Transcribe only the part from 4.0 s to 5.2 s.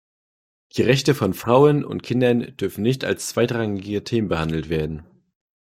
Themen behandelt werden.